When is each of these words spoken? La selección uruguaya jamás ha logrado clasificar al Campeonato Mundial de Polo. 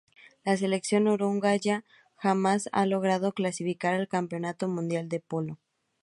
La 0.43 0.57
selección 0.57 1.07
uruguaya 1.07 1.85
jamás 2.15 2.69
ha 2.71 2.87
logrado 2.87 3.33
clasificar 3.33 3.93
al 3.93 4.07
Campeonato 4.07 4.67
Mundial 4.67 5.07
de 5.09 5.19
Polo. 5.19 5.59